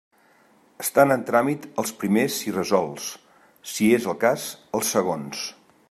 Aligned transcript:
Estan 0.83 1.15
en 1.15 1.25
tràmit 1.27 1.67
els 1.83 1.93
primers 2.03 2.37
i 2.47 2.55
resolts, 2.57 3.13
si 3.75 3.91
és 3.99 4.09
el 4.15 4.19
cas, 4.25 4.49
els 4.81 4.95
segons. 4.99 5.47